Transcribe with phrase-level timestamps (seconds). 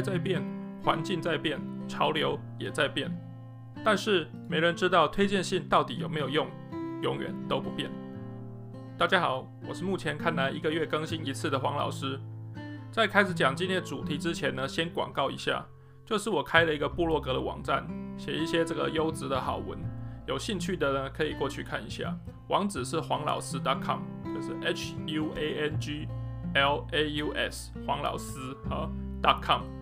[0.00, 0.42] 在变，
[0.82, 3.10] 环境在变，潮流也在变，
[3.84, 6.46] 但是没人知道推荐信到底有没有用，
[7.02, 7.90] 永远都不变。
[8.98, 12.18] 大家好，我是目前看来一个月更新一次的黄老师。
[12.90, 15.66] 在开始讲今天的主题之前呢，先广告一下，
[16.04, 19.78] 就是我开了一个部落格的网站，写一些这个优质的好文，
[20.26, 22.16] 有兴趣的呢可以过去看一下。
[22.48, 24.00] 网址是黄老师 .com，
[24.34, 26.08] 就是 H U A N G
[26.54, 28.38] L A U S 黄老师
[28.70, 28.88] 啊
[29.42, 29.75] .com。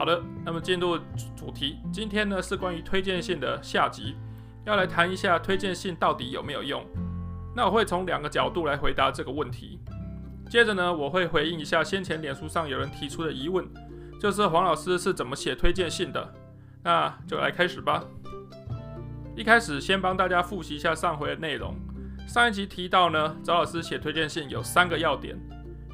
[0.00, 0.96] 好的，那么进入
[1.36, 4.16] 主题，今天呢是关于推荐信的下集，
[4.64, 6.82] 要来谈一下推荐信到底有没有用。
[7.54, 9.78] 那我会从两个角度来回答这个问题。
[10.48, 13.68] 接着呢，我会回应一下先前脸书上有人提出的疑问，
[14.18, 16.34] 就是黄老师是怎么写推荐信的？
[16.82, 18.02] 那就来开始吧。
[19.36, 21.76] 一开始先帮大家复习一下上回的内容。
[22.26, 25.38] 上一集提到呢，找老师写推荐信有三个要点。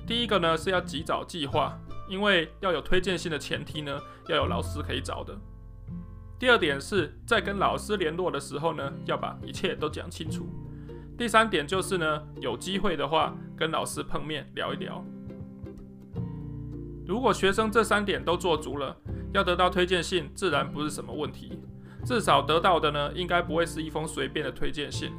[0.07, 1.77] 第一个呢是要及早计划，
[2.09, 5.37] 因为要有推荐信的前提呢，要有老师可以找的。
[6.39, 10.47] 第二点是在跟老师联络的时候呢，要把一切都讲清楚。
[11.17, 15.03] 第三点就是呢，有机会的话跟老师碰面聊一聊。
[17.07, 18.97] 如果学生这三点都做足了，
[19.33, 21.59] 要得到推荐信自然不是什么问题。
[22.05, 25.13] 至少得到的呢，应该不会是一封随便的推荐信。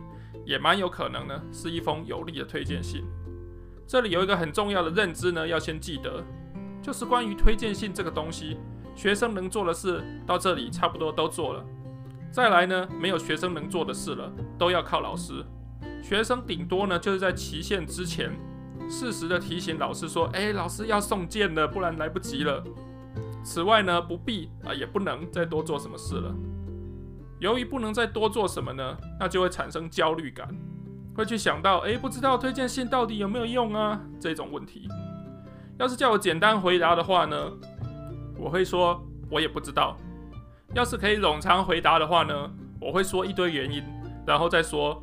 [0.46, 3.04] 也蛮有可能呢，是一封有利的推荐信。
[3.86, 6.24] 这里有一个很重要的认知呢，要先记得，
[6.82, 8.58] 就是关于推荐信这个东西，
[8.96, 11.64] 学生能做的事到这里差不多都做了。
[12.32, 15.44] 再来呢，没有学生能做的事了，都要靠老师。
[16.04, 18.32] 学生顶多呢，就是在期限之前，
[18.90, 22.64] 适时的提醒老师说：“哎，老师要送件了，不然来不及了。”
[23.44, 26.34] 此外呢，不必啊，也不能再多做什么事了。
[27.40, 30.48] 由于不能再多做什么呢，那就会产生焦虑感，
[31.16, 34.02] 会去想到，诶，不知道推荐信到底有没有用啊？
[34.20, 34.88] 这种问题。
[35.80, 37.52] 要是叫我简单回答的话呢，
[38.38, 39.00] 我会说，
[39.30, 39.96] 我也不知道。
[40.74, 42.52] 要是可以冗长回答的话呢，
[42.82, 43.84] 我会说一堆原因，
[44.26, 45.02] 然后再说，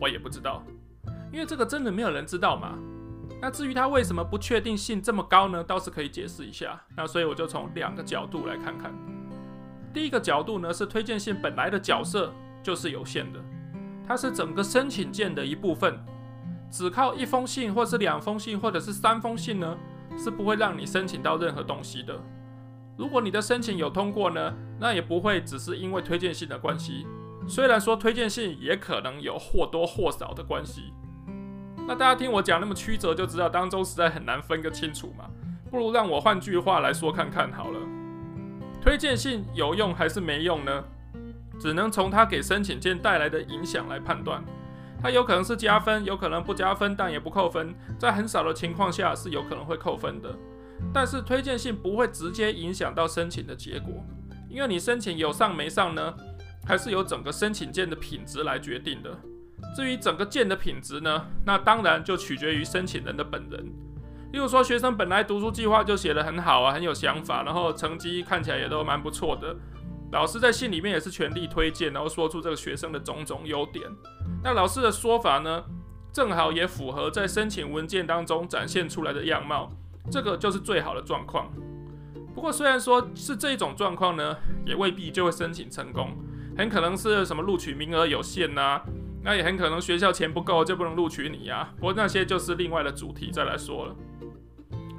[0.00, 0.62] 我也不知道。
[1.32, 2.78] 因为这个真的没有人知道嘛。
[3.40, 5.62] 那至于他为什么不确定性这么高呢？
[5.62, 6.80] 倒是可以解释一下。
[6.96, 8.92] 那所以我就从两个角度来看看。
[9.92, 12.32] 第一个角度呢，是推荐信本来的角色
[12.62, 13.40] 就是有限的，
[14.06, 15.98] 它是整个申请件的一部分，
[16.70, 19.76] 只靠一封信，或是两封信，或者是三封信呢，
[20.16, 22.18] 是不会让你申请到任何东西的。
[22.96, 27.06] 如果你的申请有通过呢，那也不会只是因为推荐信的关系，
[27.46, 30.92] 虽然说推荐信也可能有或多或少的关系。
[31.86, 35.26] 那大家听我讲那么曲折，就知道当中实在很难分个清楚嘛。
[35.70, 37.78] 不如让我换句话来说看看好了。
[38.80, 40.84] 推荐信有用还是没用呢？
[41.58, 44.44] 只能从它给申请件带来的影响来判断。
[45.02, 47.74] 它有可能是加分，有可能不加分，但也不扣分。
[47.98, 50.34] 在很少的情况下是有可能会扣分的。
[50.92, 53.94] 但是推荐信不会直接影响到申请的结果，
[54.48, 56.14] 因为你申请有上没上呢，
[56.66, 59.10] 还是由整个申请件的品质来决定的。
[59.74, 63.64] 至于整个件的品质呢，那当然就取决于申请人的本人。
[64.32, 69.54] 例如说，学生本来读书计划就写得很好啊，很有想法，然后成绩看起来也都蛮不错的。
[70.12, 73.84] 老师在信里面也是全力推荐，然后说出这个学生的种种优点。
[74.46, 75.64] 那老师的说法呢，
[76.12, 79.72] 正好也符合在申请文件当中展现出来的样貌，
[80.08, 81.50] 这个就是最好的状况。
[82.32, 86.16] 不过，虽然说是这种状况呢，也未必就会申请成功，
[86.56, 88.80] 很可能是什么录取名额有限呐、
[89.24, 93.96] 那也很可能学校钱不够就不能录取你呀、不过那些就是另外的主题，再来说了。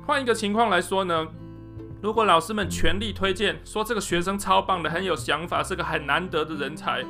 [0.06, 1.26] 换一个情况来说呢，
[2.02, 7.02] 如果老师们全力推荐，说这个学生超棒的，很有想法，是个很难得的人才，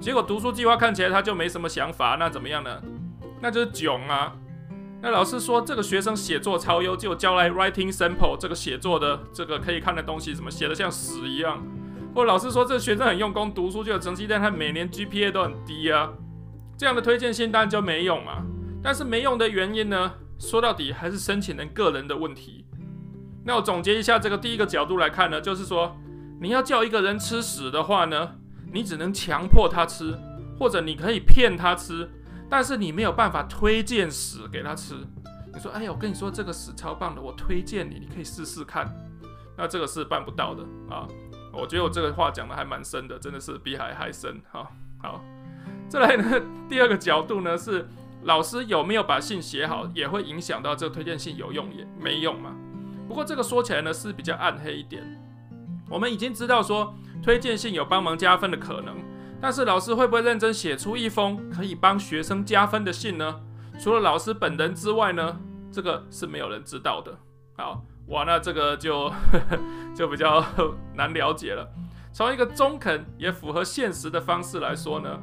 [0.00, 2.80] 结果读书计划看起来他就没什么想法，那怎么样呢？
[3.40, 4.32] 那就是囧啊！
[5.02, 11.62] 那老师说这个学生写作超优，就交来 writing sample 这个写作的这个可以看的东西，怎么写的像屎一样？
[12.14, 16.10] 或老师说这学生很用功读书，就有成绩，但他每年 GPA 都很低啊，
[16.78, 18.42] 这样的推荐信当然就没用嘛。
[18.82, 20.12] 但是没用的原因呢？
[20.38, 22.66] 说到底还是申请人个人的问题。
[23.44, 25.96] 那我总结一下，这个第一个角度来看呢，就是说，
[26.40, 28.32] 你要叫一个人吃屎的话呢，
[28.72, 30.18] 你只能强迫他吃，
[30.58, 32.08] 或者你可以骗他吃，
[32.48, 34.94] 但是你没有办法推荐屎给他吃。
[35.52, 38.94] 你说，哎呀，我跟你说这个屎超棒的，我推荐你，你可以试试看。
[39.56, 41.08] 那这个是办不到的啊。
[41.52, 44.40] 我觉得我这个话讲的还蛮深的，真的是比海还深。
[44.50, 44.70] 好，
[45.02, 45.24] 好，
[45.88, 47.86] 再来呢，第二个角度呢是。
[48.22, 52.50] 老师有没有把信写好，也会影响到这个推荐信有用也没用嘛。
[53.06, 55.04] 不过这个说起来呢是比较暗黑一点。
[55.88, 56.92] 我们已经知道说
[57.26, 58.94] 推荐信有帮忙加分的可能，
[59.40, 63.40] 但是老师会不会认真写出一封可以帮学生加分的信呢？
[63.80, 65.36] 除了老师本人之外呢，
[65.72, 67.12] 这个是没有人知道的。
[67.56, 69.12] 好，哇，那这个就
[69.92, 70.40] 就比较
[70.94, 71.68] 难了解了。
[72.12, 75.18] 从一个中肯也符合现实的方式来说呢，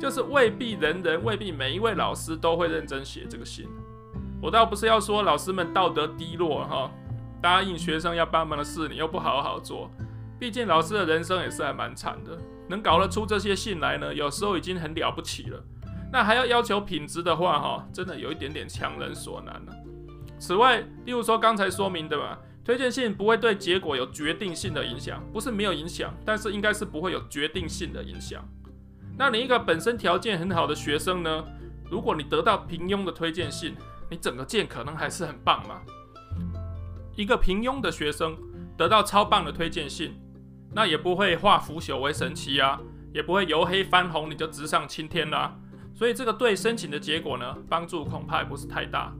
[0.00, 3.68] 就是未必人人、未必每一位老师都会认真写这个信。
[4.40, 6.88] 我倒不是要说老师们道德低落哈，
[7.42, 9.90] 答应学生要帮忙的事你又不好好做，
[10.38, 12.38] 毕竟老师的人生也是还蛮惨的。
[12.68, 15.62] 能搞得出这些信来呢，有时候已经很了不起了。
[16.12, 19.74] 那还要要求品质的话哈，真的有一点点强人所难了。
[20.38, 28.46] 此外，例如说刚才说明的嘛，推荐信不会对结果有决定性的影响，不是没有影响，但是应该是不会有决定性的影响。
[29.18, 31.44] 那你一个本身条件很好的学生呢，
[31.90, 33.74] 如果你得到平庸的推荐信，
[34.10, 35.80] 你整个件可能还是很棒嘛。
[37.16, 38.36] 一个平庸的学生
[38.76, 40.14] 得到超棒的推荐信，
[40.72, 42.78] 那也不会化腐朽为神奇啊，
[43.12, 45.56] 也不会由黑翻红你就直上青天啦。
[45.94, 49.12] 所以这个对申请的结果呢，帮助恐怕也不是太大。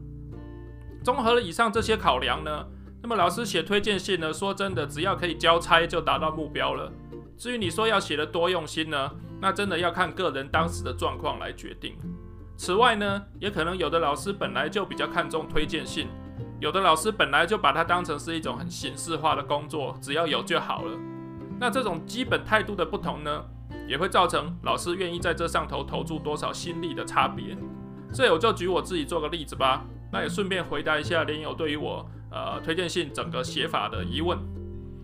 [1.02, 2.66] 综合了以上这些考量呢，
[3.02, 6.92] 那么老师写推荐信呢，说真的，只要可以交差就达到目标了。
[7.36, 9.10] 至于你说要写得多用心呢，
[9.40, 11.96] 那真的要看个人当时的状况来决定。
[12.56, 16.08] 此外呢，也可能有的老师本来就比较看重推荐信，
[16.60, 20.98] 有的老师本来就把它当成是一种很形式化的工作，只要有就好了。
[21.60, 23.44] 那这种基本态度的不同呢，
[23.86, 27.56] 也会造成老师愿意在这上头投注多少心力的差别。
[28.12, 29.84] 这我就举我自己做个例子吧。
[30.10, 34.38] 那也顺便回答一下连友对于我呃推荐信整个写法的疑问。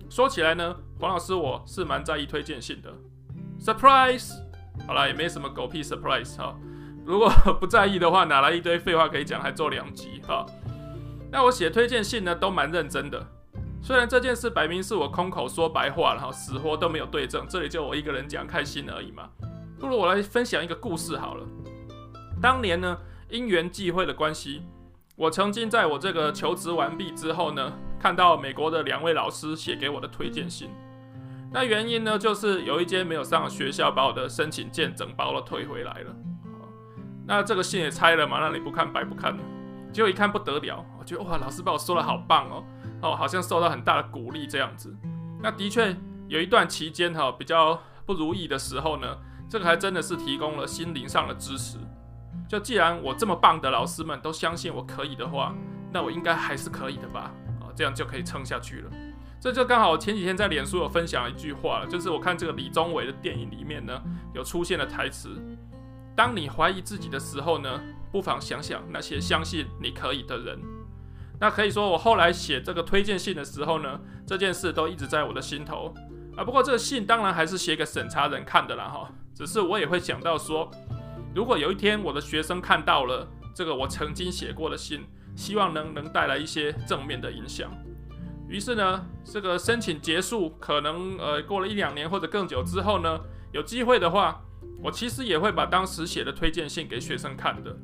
[0.09, 2.91] 说起来呢，黄老师我是蛮在意推荐信的。
[3.61, 4.33] Surprise！
[4.87, 6.57] 好了，也没什么狗屁 surprise 哈。
[7.05, 7.31] 如果
[7.61, 10.47] 不在意的话，哪来一堆废话可以讲，还做两集哈？
[11.31, 13.27] 那我写推荐信呢，都蛮认真的。
[13.85, 19.29] 虽然这件事摆明是我空口说白话然后，死活都没有对证，这里就我一个人讲开心而已嘛。
[19.79, 21.47] 不如我来分享一个故事好了。
[22.41, 22.97] 当年呢，
[23.29, 24.63] 因缘际会的关系，
[25.17, 30.71] 我曾经在我这个求职完毕之后呢，看到美国的两位老师写给我的推荐信。
[31.53, 36.17] 那原因呢，就是有一间没有上的学校把我的申请件整包都退回来了。
[37.27, 39.39] 那这个信也拆了嘛，那你不看白不看。
[39.93, 42.65] 结果一看不得了，我觉得哇，老师把我说的好棒哦，
[43.05, 44.97] 哦，好像受到很大的鼓励这样子。
[45.43, 45.95] 那的确
[46.27, 49.07] 有一段期间哈，比较不如意的时候呢，
[49.49, 51.77] 这个还真的是提供了心灵上的支持。
[52.49, 55.55] 就既然我这么棒的老师们都相信我可以的话，
[55.93, 57.31] 那我应该还是可以的吧？
[57.61, 58.91] 啊，这样就可以撑下去了。
[59.39, 63.93] 这就刚好前几天在脸书有分享了一句话了，就是我看这个李宗伟的电影里面呢，
[64.33, 65.29] 有出现的台词。
[66.17, 67.81] 当你怀疑自己的时候呢，
[68.11, 70.59] 不妨想想那些相信你可以的人。
[71.41, 75.95] 那可以说，我后来写这个推荐信的时候呢，这件事都一直在我的心头
[76.37, 76.45] 啊。
[76.45, 79.11] 不过这个信当然还是写给审查人看的啦，哈。
[79.35, 80.71] 只是我也会想到说，
[81.35, 85.05] 如果有一天我的学生看到了这个我曾经写过的信，
[85.35, 87.71] 希望能能带来一些正面的影响。
[88.49, 93.19] 于是呢，这个申请结束，可能呃过了一两年或者更久之后呢，
[93.53, 94.41] 有机会的话。
[94.83, 97.75] 我其实也会把当时写的推荐信给学生看的，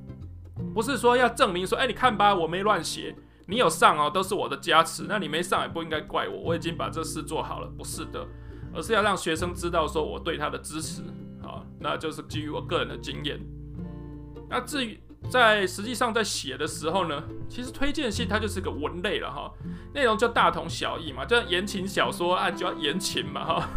[0.75, 3.17] 不是说要证明说，哎，你看吧，我没乱写，
[3.51, 8.25] 你有上哦，都是我的加持，那你没上也不应该怪我，我已经把这事做好了，不是的，
[8.73, 11.03] 而是要让学生知道说我对他的支持，
[11.43, 13.41] 好，那就是基于我个人的经验。
[14.49, 19.51] 那至于在实际上在写的时候呢，其实推荐信它就是个文类了哈，
[19.93, 23.69] 内容就大同小异嘛，就像言情小说啊，就要言情嘛哈。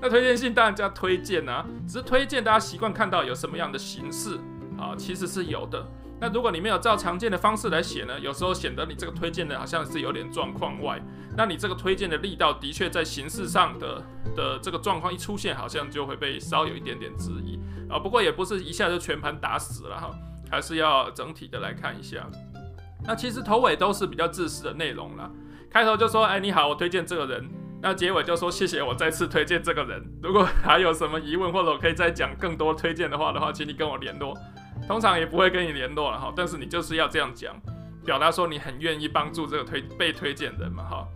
[0.00, 4.38] 那推荐信当然叫推荐啊，只是推荐大家习惯看到有什么样的形式
[4.78, 5.84] 啊，其实是有的。
[6.20, 11.00] 那如果你没有照常见的方式来写呢，有时候显得你这个推荐的好像是有点状况外。
[11.34, 14.02] 那你这个推荐的力道的确在形式上的
[14.36, 17.58] 的这个状况一出现，好像就会被稍有一点点质疑
[17.88, 17.98] 啊。
[17.98, 20.10] 不过也不是一下就全盘打死了哈，
[20.50, 22.28] 还是要整体的来看一下。
[23.06, 25.30] 那其实头尾都是比较自私的内容啦，
[25.70, 27.48] 开头就说，哎，你好，我推荐这个人。
[27.80, 30.04] 那结尾就说谢谢我再次推荐这个人。
[30.22, 34.36] 如果还有什么疑问或者我可以再讲更多推荐的话的话，请你跟我联络。
[34.90, 37.54] 通常也不会跟你联络了哈，但是你就是要这样讲，
[38.04, 41.06] 表达说你很愿意帮助这个推被推荐人嘛哈。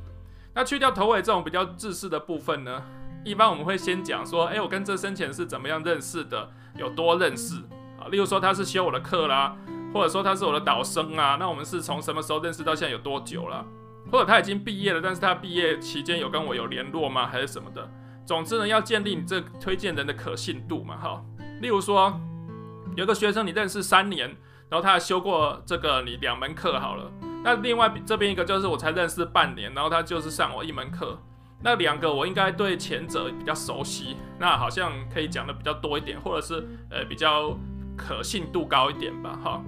[0.55, 2.81] 那去掉头尾这种比较自私的部分呢，
[3.25, 7.57] 一般我们会先讲说，哎，我跟这生前是怎么样认识的，有多认识
[7.99, 8.07] 啊？
[8.13, 9.57] 例如说他是修我的课啦，
[9.93, 13.67] 或者说他是我的导生啊，那我们是从什么时候认识到现在有多久了？
[14.13, 17.27] 或者他已经毕业了，但是他毕业期间有跟我有联络吗？
[17.27, 17.91] 还是什么的？
[18.25, 21.21] 总之呢，要建立你这推荐人的可信度嘛，哈。
[21.61, 22.17] 例如说，
[22.97, 24.29] 有个学生你认识三年，
[24.69, 27.11] 然后他还修过这个你两门课好了。
[27.43, 31.19] 那另外这边一个就是我才认识半年，然后他就是上我一门课。
[31.63, 37.57] 那两个我应该对前者比较熟悉，那好像可以讲的比较多一点，或者是呃比较
[37.97, 39.63] 可信度高一点吧，哈。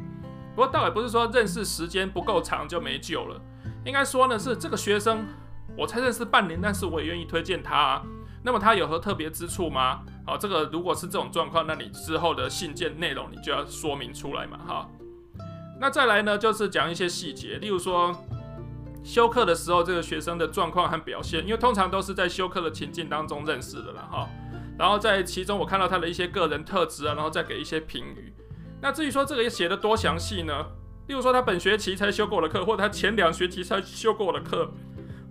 [0.54, 3.40] 不过倒也不是说认识时间不够长就没救了。
[3.85, 5.26] 应该说呢是这个学生，
[5.76, 8.02] 我才认识半年，但是我也愿意推荐他啊。
[8.42, 10.02] 那么他有何特别之处吗？
[10.26, 14.90] 好，这个如果是这种状况，那你之后的信件内容你就要说明出来嘛，哈。
[15.80, 18.12] 那再来呢，就是讲一些细节，例如说
[19.04, 24.28] 修课的时候，这个学生的状况和表现，因为通常都是在修课的情境当中认识的了，哈。
[24.76, 28.35] 然后在其中，我看到他的一些个人特质啊，然后再给一些评语。
[28.83, 30.66] 那至于说这个写的多详细呢？
[31.06, 34.73] 例如说他本学期才修过的课，或者他前两学期才修过的课，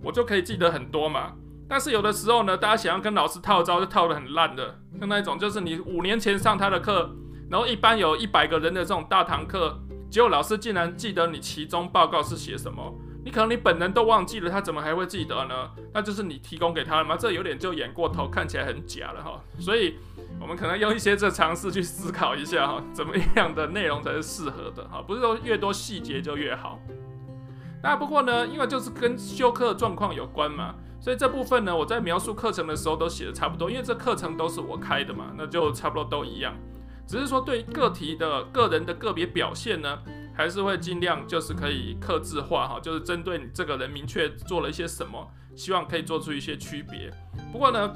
[0.01, 1.33] 我就可以记得很多嘛。
[1.67, 7.09] 但是有的时候呢，大家想要跟老师套招，就套得很烂的，像那一种就是你五年前上他的课，
[7.49, 9.79] 然后一般有一百个人的这种大堂课，
[10.09, 12.93] 结果老师竟然记得你期中报告是写什么，
[13.23, 15.71] 你可能你本人都忘记了，他怎么还会记得呢？
[15.91, 17.17] 那就是你提供给他了吗？
[17.17, 19.41] 这有点就演过头，看起来很假了哈。
[19.57, 19.95] 所以
[20.39, 25.01] 我们可能用一些这尝试去思考一下哈，怎么样的内容才是适合的哈？
[25.01, 26.79] 不是说越多细节就越好。
[27.81, 30.75] 那不过呢，因为就是跟修课状况有关嘛。
[31.05, 36.51] 所以这部分呢，我在描述课程的时候都写的差不多，因为这课程都是我开的嘛，那就差不多都一样。
[37.05, 39.99] 只是说对个体的个人的个别表现呢，
[40.35, 47.11] 还是会尽量就是可以克制化哈，就是针对你这个人明确做了一些什么，希望可以做出一些区别。
[47.51, 47.93] 不过呢，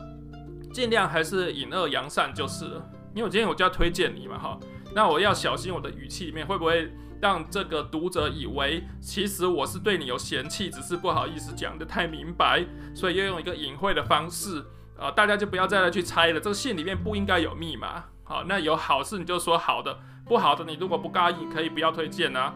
[0.72, 4.60] 尽量还是隐恶扬善就是了，因为我今天我就要推荐你嘛哈，
[4.94, 6.92] 那我要小心我的语气里面会不会。
[7.22, 12.66] 让这个读者以为，其实我是对你有嫌弃，只是不好意思讲得太明白，
[12.96, 14.64] 所以要用一个隐晦的方式，
[14.98, 16.40] 啊、大家就不要再来去猜了。
[16.40, 22.56] 这个信里面不应该有密码，好，那有好事你就说好的，不好的你如果不介意，可以不要推荐啊，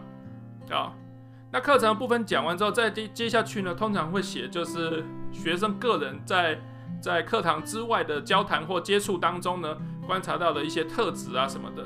[0.70, 0.94] 啊，
[1.52, 6.58] 那课程部分讲完之后，再接接下去呢，通常会写就是学生个人在
[7.02, 9.76] 在课堂之外的交谈或接触当中呢，
[10.06, 11.84] 观察到的一些特质啊什么的。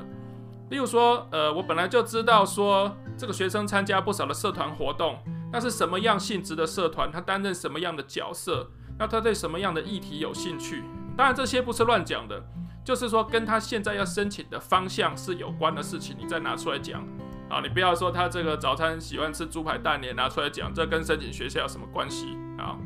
[0.69, 5.17] 例如说，呃，我本来就知道说这个学生参加不少的社团活动，
[5.51, 7.11] 那是什么样性质的社团？
[7.11, 8.69] 他担任什么样的角色？
[8.99, 10.83] 那他对什么样的议题有兴趣？
[11.17, 12.43] 当然这些不是乱讲的，
[12.83, 17.01] 就是说跟他现在要申请的方向是有关的事情，你再拿出来讲
[17.49, 17.61] 啊！
[17.61, 22.77] 你不要说他这个早餐喜欢吃猪排蛋，你拿出来讲，这跟申请学校有什么关系啊？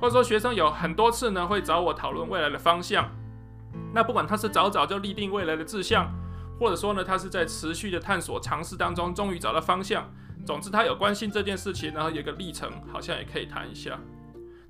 [0.00, 3.08] 或者说学生有很多次呢会找我讨论未来的方向，
[3.94, 6.12] 那不管他是早早就立定未来的志向。
[6.62, 10.08] 或者说呢，他是在持续的探索尝试当中，终于找到方向。
[10.46, 13.98] 总之，他有关心这件事情，然后有个历程，好像也可以谈一下。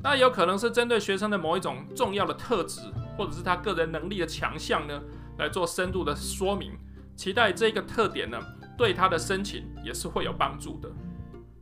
[0.03, 2.81] 那有可能是针对学生的某一种重要的特质，
[3.15, 4.99] 或者是他个人能力的强项呢，
[5.37, 6.73] 来做深度的说明。
[7.15, 8.39] 期待这个特点呢，
[8.79, 10.91] 对他的申请也是会有帮助的。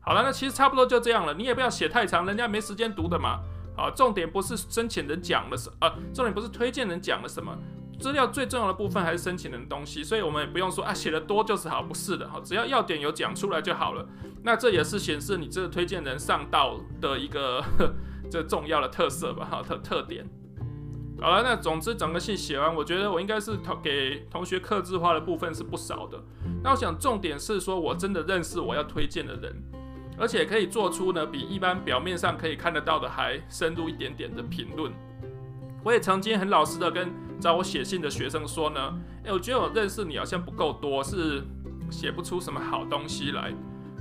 [0.01, 1.35] 好了，那其实差不多就这样了。
[1.35, 3.41] 你也不要写太长，人家没时间读的嘛。
[3.77, 7.53] 好，重点不是申请人讲了什，啊，重点不是推荐人讲了什么。
[8.01, 14.09] 资料最重要的部分还是申请人的东西，所以我们也不用说啊，写的多就是好，不是的哈，只要要点有讲出来就好了。
[14.43, 17.63] 那这也是显示你这个推荐人上道的一个
[18.31, 20.27] 这重要的特色吧，哈，特特点。
[21.21, 26.19] 好了，那总之整个信写完，我觉得我应该是同给同学刻制化的部分是不少的。
[26.63, 29.55] 那我想重点是说我真的认识我要推荐的人，
[30.19, 34.91] 而且可以做出呢比一般表面上可以看得到的还深入一点点的评论。
[35.85, 38.95] 我也曾经很老实的跟找我写信的学生说呢，
[39.25, 41.43] 诶，我觉得我认识你好像不够多，是
[41.91, 43.53] 写不出什么好东西来。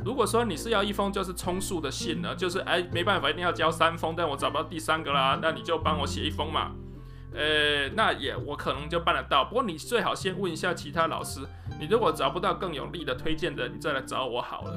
[0.05, 6.71] 如果说你是要一封就是充数的信呢，就是哎没办法一定要交三封，但我找不到第三个啦，那你就帮我写一封嘛。
[7.33, 9.45] 呃，那也我可能就办得到。
[9.45, 11.41] 不过你最好先问一下其他老师，
[11.79, 14.73] 你如果找不到更有力的推荐人，你再来找我好了。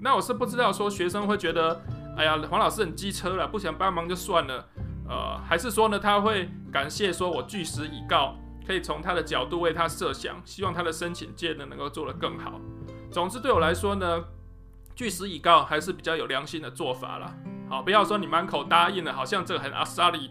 [0.00, 1.82] 那我是不知道说学生会觉得，
[2.16, 4.64] 哎呀，黄老师很机车了，不想帮忙就算了。
[5.10, 12.60] 呃，还是说呢，他会感谢说我据实以告，可以从他的角度为他设想，希望他的申请届呢能够做得更好。
[13.10, 14.24] 总之对我来说呢，
[14.94, 17.34] 据实以告还是比较有良心的做法啦。
[17.68, 20.30] 好，不要说你满口答应了，好像这个很阿萨里，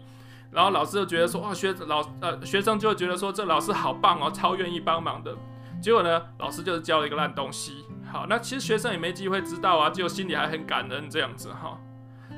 [0.50, 5.36] 然后老师就觉得说哇学老呃学生就会觉得说这老师好棒哦，超愿意帮忙的。
[5.82, 7.84] 结果呢，老师就是教了一个烂东西。
[8.10, 11.78] 好，那其实学生也没机会知道啊，就心里还很感恩这样子哈。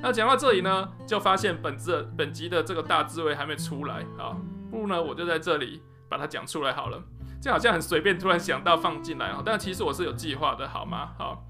[0.03, 4.37] 那讲到这里呢，就发现本质本集的这个大智慧还没出来啊，
[4.69, 7.01] 不如呢我就在这里把它讲出来好了。
[7.41, 11.11] 这好像很随便，突然想到放进来啊，但其实我是有计划的，好吗？
[11.17, 11.45] 好，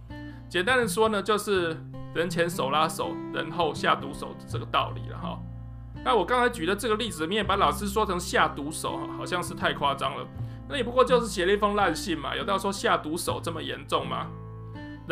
[0.48, 1.76] 简单的说呢，就是
[2.14, 5.38] 人前手拉手，人后下毒手这个道理了哈。
[6.04, 10.26] 那我刚才举的这个例子，你也把老师说成下毒手，好像是太夸张了。
[10.68, 14.28] 那也不过就是写了一封烂信嘛，有到说下毒手这么严重吗？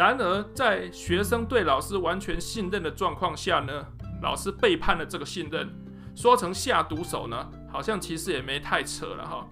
[0.00, 3.84] 然而，在学生对老师完全信任的状况下呢，
[4.22, 5.70] 老师背叛了这个信任，
[6.16, 9.46] 说成下毒手呢，好像其实也没太扯了哈。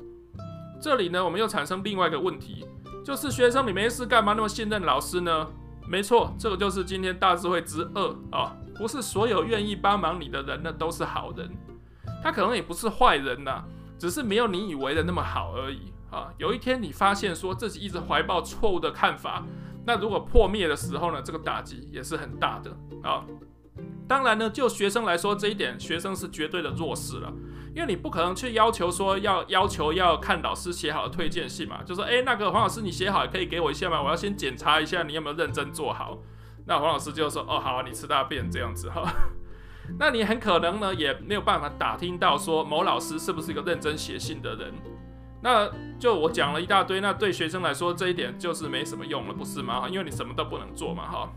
[0.81, 2.65] 这里呢，我们又产生另外一个问题，
[3.05, 5.47] 就是学生你没事干嘛那么信任老师呢？
[5.87, 8.57] 没错，这个就是今天大智慧之二啊！
[8.79, 11.47] 不是所有愿意帮忙你的人呢都是好人，
[12.23, 13.63] 他可能也不是坏人呐，
[13.99, 16.33] 只是没有你以为的那么好而已啊！
[16.39, 19.45] 有一天你发现说自己一直怀抱错误的看法，
[19.89, 22.71] 那如果破灭的时候呢，这个打击也是很大的
[23.03, 23.25] 啊！
[24.07, 27.33] 当然呢，就学生来说，这一点学生是绝对的弱势了。
[27.75, 34.03] 因为你不可能去要求说要要求要看老师写好的推荐信嘛，就说诶，那个黄老师你写好可以给我一下吗？
[34.03, 36.19] 我要先检查一下你有没有认真做好。
[36.67, 39.11] 那黄老师就说哦好，你吃大便这样子哈。
[39.99, 44.75] 那你很可能呢也没有办法打听到说某老师是不是一个认真写信的人。
[45.41, 49.89] 那就我讲了一大堆，那对学生来说这一点就是没什么用了，不是吗？
[49.89, 51.33] 因为你什么都不能做嘛哈。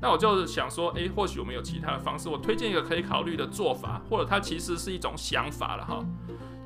[0.00, 2.28] 那我就想说，诶，或许我们有其他的方式。
[2.28, 6.04] 我推荐一个可以考虑的做法，或者它其实是一种想法了哈。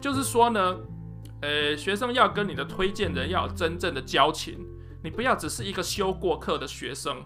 [0.00, 0.76] 就是说呢，
[1.40, 4.58] 呃，学生要跟你的推荐人要有真正的交情，
[5.02, 7.16] 你不要只是一个修过课的学生。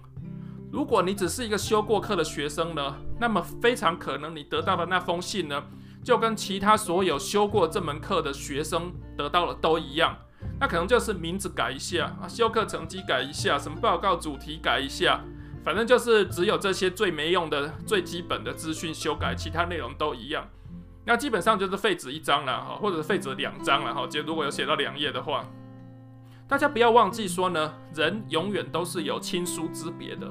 [0.70, 5.64] 如果你只是一个修过课的学生呢，那么非常可能你得到的那封信呢，
[6.06, 10.16] 就跟其他所有修过这门课的学生得到的都一样。
[10.60, 15.20] 那可能就是名字改一下啊，修课成绩改一下，什么报告主题改一下。
[15.64, 20.48] 反正就是只有这些最没用的、最基本的资讯修改，其他内容都一样。
[21.04, 24.06] 那基本上就是废纸一张了哈，或者是废纸两张了哈。
[24.06, 25.44] 就如果有写到两页的话，
[26.46, 30.30] 大家不要忘记说呢，人永远都是有亲疏之别的。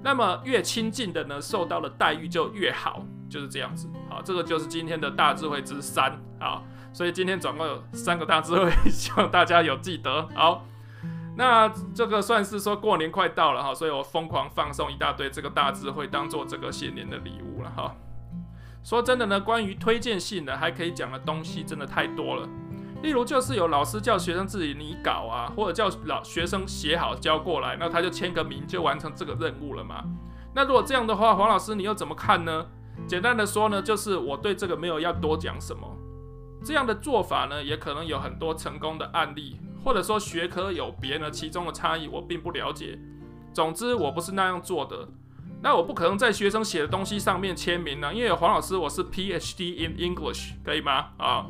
[0.00, 3.88] 那么越亲近的呢，受到的待遇就越好，就是这样子。
[4.08, 6.62] 好，这个就是今天的大智慧之三啊。
[6.92, 10.28] 所以今天总共有三个大智慧，希望大家有记得。
[10.34, 10.64] 好。
[11.36, 17.94] 那这个算是说过年快到了哈，所以我疯狂放送一大堆这个大智慧，当做这个新年的礼物了哈。
[18.82, 22.48] 说真的呢，关于推荐信呢，还可以讲的东西真的太多了。
[23.02, 30.02] 例如就是有老师叫学生自己拟稿啊，或者叫老学生写好交过来，那他就签个名就完成这个任务了嘛。
[30.56, 32.66] 那如果这样的话，黄老师你又怎么看呢？
[33.06, 35.86] 简单的说呢，就是我对这个没有要多讲什么。
[36.64, 39.60] 这样的做法呢，也可能有很多成功的案例。
[39.84, 42.98] 或者说学科有别呢，其中的差异我并不了解。
[43.54, 45.08] 总之我不是那样做的，
[45.62, 51.06] 那我不可能在学生写的东西上面签名呢，因为黄老师我是 PhD in English，可以吗？
[51.16, 51.46] 啊，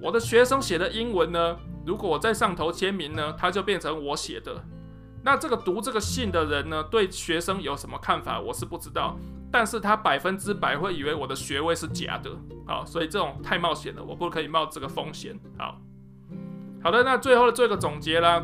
[0.00, 4.64] 我的学生写的英文呢，如果我在上头签名呢，它就变成我写的。
[5.22, 9.18] 那这个读这个信的人呢，对学生有什么看法，我是不知道，
[9.50, 12.30] 但是他百分之百会以为我的学位是假的
[12.66, 15.38] 啊，所以这种太冒险了，我不可以冒这个风险。
[15.58, 15.80] 好。
[16.82, 18.40] 好的，那最后的做一个总结啦，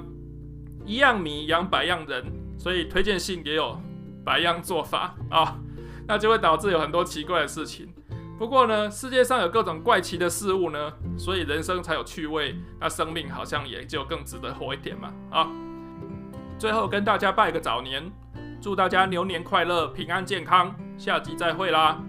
[0.85, 2.25] 一样米养百样人，
[2.59, 3.81] 所以推荐信也有
[4.25, 5.59] 百样做法啊、
[6.09, 7.93] 那就会导致有很多奇怪的事情。
[8.39, 15.47] 不过呢，世界上有各种怪奇的事物呢，所以人生才有趣味，那生命好像也就更值得活一点嘛啊、
[16.59, 18.11] 最后跟大家拜个早年，
[18.61, 22.01] 祝大家牛年快乐，平安健康，下集再会啦。